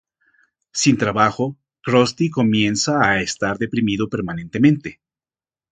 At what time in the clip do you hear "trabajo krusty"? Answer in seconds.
0.97-2.31